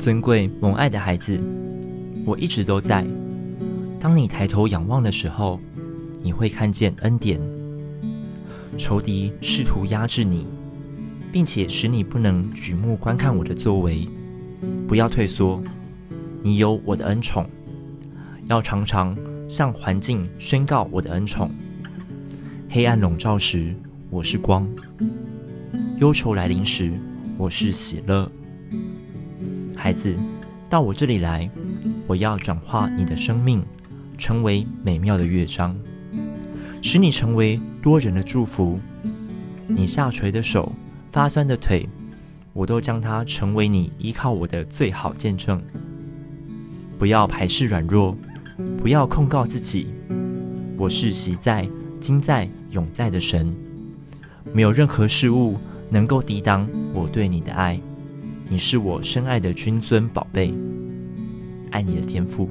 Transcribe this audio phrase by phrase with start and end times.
[0.00, 1.38] 尊贵蒙爱的孩子，
[2.24, 3.06] 我一直都在。
[4.00, 5.60] 当你抬头仰望的时候，
[6.22, 7.38] 你会看见恩典。
[8.78, 10.46] 仇敌试图压制你，
[11.30, 14.08] 并且使你不能举目观看我的作为。
[14.88, 15.62] 不要退缩，
[16.42, 17.46] 你有我的恩宠。
[18.46, 19.14] 要常常
[19.50, 21.50] 向环境宣告我的恩宠。
[22.70, 23.74] 黑暗笼罩时，
[24.08, 24.66] 我是光；
[25.98, 26.90] 忧愁来临时，
[27.36, 28.32] 我是喜乐。
[29.82, 30.14] 孩子，
[30.68, 31.48] 到我这里来，
[32.06, 33.64] 我要转化你的生命，
[34.18, 35.74] 成为美妙的乐章，
[36.82, 38.78] 使你成为多人的祝福。
[39.66, 40.70] 你下垂的手、
[41.10, 41.88] 发酸的腿，
[42.52, 45.58] 我都将它成为你依靠我的最好见证。
[46.98, 48.14] 不要排斥软弱，
[48.76, 49.86] 不要控告自己。
[50.76, 51.66] 我是昔在、
[51.98, 53.50] 今在、永在的神，
[54.52, 55.56] 没有任何事物
[55.88, 57.80] 能够抵挡我对你的爱。
[58.52, 60.52] 你是我深爱的君尊宝贝，
[61.70, 62.50] 爱你的天赋。